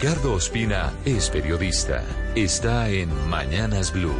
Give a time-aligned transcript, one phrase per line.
[0.00, 2.04] Ricardo Ospina es periodista.
[2.36, 4.14] Está en Mañanas Blue.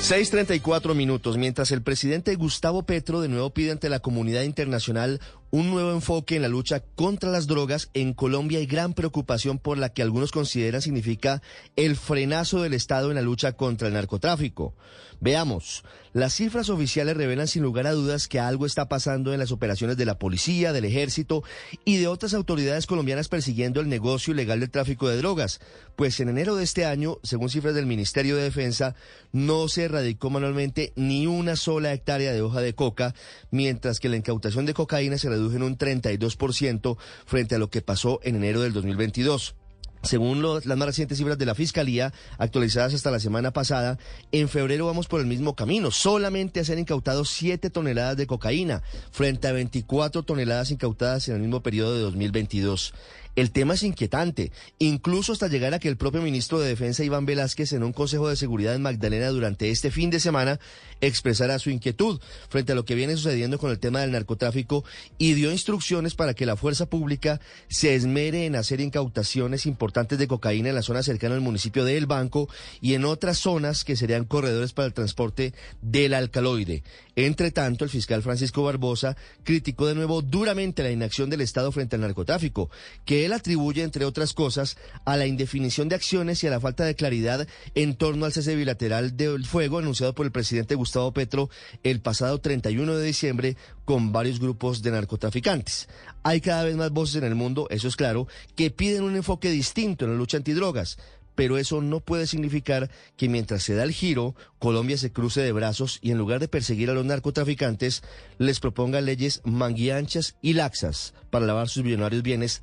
[0.00, 1.36] 6.34 minutos.
[1.36, 6.36] Mientras el presidente Gustavo Petro de nuevo pide ante la comunidad internacional un nuevo enfoque
[6.36, 10.30] en la lucha contra las drogas, en Colombia hay gran preocupación por la que algunos
[10.30, 11.42] consideran significa
[11.76, 14.74] el frenazo del Estado en la lucha contra el narcotráfico.
[15.20, 19.50] Veamos, las cifras oficiales revelan sin lugar a dudas que algo está pasando en las
[19.50, 21.42] operaciones de la policía, del ejército
[21.84, 25.60] y de otras autoridades colombianas persiguiendo el negocio ilegal del tráfico de drogas.
[25.96, 28.94] Pues en enero de este año, según cifras del Ministerio de Defensa,
[29.32, 33.14] no se erradicó manualmente ni una sola hectárea de hoja de coca,
[33.50, 37.82] mientras que la incautación de cocaína se redujo en un 32% frente a lo que
[37.82, 39.54] pasó en enero del 2022.
[40.02, 43.98] Según las más recientes cifras de la Fiscalía, actualizadas hasta la semana pasada,
[44.30, 45.90] en febrero vamos por el mismo camino.
[45.90, 51.40] Solamente a ser incautados 7 toneladas de cocaína, frente a 24 toneladas incautadas en el
[51.40, 52.94] mismo periodo de 2022.
[53.38, 54.50] El tema es inquietante,
[54.80, 58.28] incluso hasta llegar a que el propio ministro de Defensa, Iván Velázquez, en un Consejo
[58.28, 60.58] de Seguridad en Magdalena durante este fin de semana,
[61.00, 64.84] expresara su inquietud frente a lo que viene sucediendo con el tema del narcotráfico
[65.18, 70.26] y dio instrucciones para que la fuerza pública se esmere en hacer incautaciones importantes de
[70.26, 72.48] cocaína en la zona cercana al municipio de El Banco
[72.80, 76.82] y en otras zonas que serían corredores para el transporte del alcaloide.
[77.14, 81.94] Entre tanto, el fiscal Francisco Barbosa criticó de nuevo duramente la inacción del Estado frente
[81.94, 82.68] al narcotráfico,
[83.04, 86.84] que él atribuye, entre otras cosas, a la indefinición de acciones y a la falta
[86.84, 91.50] de claridad en torno al cese bilateral del fuego anunciado por el presidente Gustavo Petro
[91.82, 95.88] el pasado 31 de diciembre con varios grupos de narcotraficantes.
[96.22, 99.50] Hay cada vez más voces en el mundo, eso es claro, que piden un enfoque
[99.50, 100.98] distinto en la lucha antidrogas
[101.38, 105.52] pero eso no puede significar que mientras se da el giro, Colombia se cruce de
[105.52, 108.02] brazos y en lugar de perseguir a los narcotraficantes,
[108.38, 112.62] les proponga leyes manguianchas y laxas para lavar sus millonarios bienes